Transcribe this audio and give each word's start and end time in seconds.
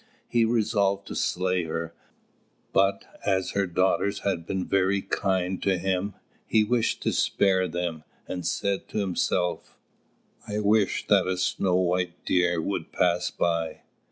He 0.27 0.45
resolved 0.45 1.05
to 1.09 1.15
slay 1.15 1.65
her; 1.65 1.93
but 2.73 3.05
as 3.23 3.51
her 3.51 3.67
daughters 3.67 4.21
had 4.21 4.47
been 4.47 4.65
very 4.65 5.03
kind 5.03 5.61
to 5.61 5.77
him, 5.77 6.15
he 6.47 6.63
wished 6.63 7.03
to 7.03 7.11
spare 7.13 7.67
them, 7.67 8.03
and 8.27 8.43
said 8.43 8.87
to 8.87 8.97
himself: 8.97 9.77
"I 10.47 10.57
wish 10.59 11.05
that 11.05 11.27
a 11.27 11.37
snow 11.37 11.75
white 11.75 12.25
deer 12.25 12.59
would 12.59 12.91
pass 12.91 13.29
by!" 13.29 13.81